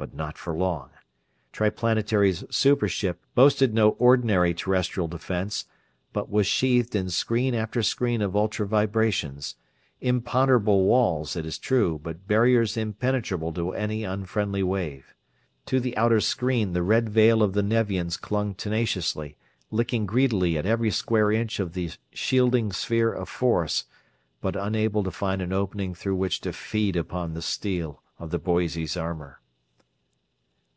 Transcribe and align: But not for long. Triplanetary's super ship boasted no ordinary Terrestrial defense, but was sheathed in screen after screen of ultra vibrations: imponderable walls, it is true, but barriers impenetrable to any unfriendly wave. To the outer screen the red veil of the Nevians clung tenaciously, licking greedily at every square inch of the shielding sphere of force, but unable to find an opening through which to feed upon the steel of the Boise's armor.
But 0.00 0.14
not 0.14 0.38
for 0.38 0.54
long. 0.54 0.90
Triplanetary's 1.50 2.44
super 2.52 2.86
ship 2.86 3.20
boasted 3.34 3.74
no 3.74 3.88
ordinary 3.90 4.54
Terrestrial 4.54 5.08
defense, 5.08 5.64
but 6.12 6.30
was 6.30 6.46
sheathed 6.46 6.94
in 6.94 7.10
screen 7.10 7.52
after 7.52 7.82
screen 7.82 8.22
of 8.22 8.36
ultra 8.36 8.64
vibrations: 8.64 9.56
imponderable 10.00 10.84
walls, 10.84 11.34
it 11.34 11.44
is 11.44 11.58
true, 11.58 11.98
but 12.00 12.28
barriers 12.28 12.76
impenetrable 12.76 13.52
to 13.54 13.72
any 13.72 14.04
unfriendly 14.04 14.62
wave. 14.62 15.16
To 15.66 15.80
the 15.80 15.96
outer 15.96 16.20
screen 16.20 16.74
the 16.74 16.84
red 16.84 17.08
veil 17.08 17.42
of 17.42 17.52
the 17.54 17.62
Nevians 17.64 18.16
clung 18.16 18.54
tenaciously, 18.54 19.36
licking 19.72 20.06
greedily 20.06 20.56
at 20.56 20.64
every 20.64 20.92
square 20.92 21.32
inch 21.32 21.58
of 21.58 21.72
the 21.72 21.90
shielding 22.12 22.70
sphere 22.72 23.12
of 23.12 23.28
force, 23.28 23.86
but 24.40 24.54
unable 24.54 25.02
to 25.02 25.10
find 25.10 25.42
an 25.42 25.52
opening 25.52 25.92
through 25.92 26.14
which 26.14 26.40
to 26.42 26.52
feed 26.52 26.94
upon 26.94 27.34
the 27.34 27.42
steel 27.42 28.00
of 28.20 28.30
the 28.30 28.38
Boise's 28.38 28.96
armor. 28.96 29.40